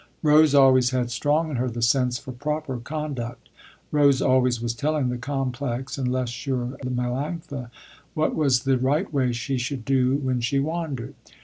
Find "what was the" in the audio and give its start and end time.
8.15-8.79